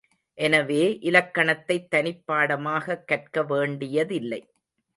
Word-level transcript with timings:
எனவே 0.37 0.97
இலக்கணத்தைத் 1.01 1.87
தனிப்பாடமாகக் 1.95 3.03
கற்கவேண்டியதில்லை. 3.07 4.41